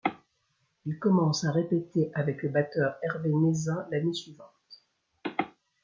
[0.87, 4.81] Ils commencent à répéter avec le batteur Hervé Naizin l'année suivante.